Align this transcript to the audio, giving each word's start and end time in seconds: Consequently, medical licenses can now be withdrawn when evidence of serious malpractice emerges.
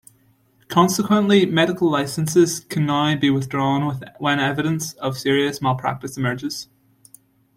Consequently, 0.67 1.45
medical 1.45 1.87
licenses 1.91 2.59
can 2.61 2.87
now 2.87 3.15
be 3.15 3.29
withdrawn 3.29 3.99
when 4.17 4.39
evidence 4.39 4.93
of 4.93 5.15
serious 5.15 5.61
malpractice 5.61 6.17
emerges. 6.17 6.69